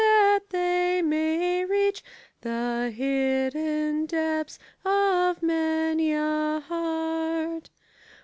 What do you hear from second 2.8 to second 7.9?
hidden depths of many a heart.